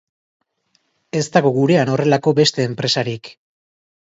Ez 1.19 1.23
dago 1.35 1.51
gurean 1.57 1.93
horrelako 1.97 2.35
beste 2.41 2.67
enpresarik. 2.71 3.31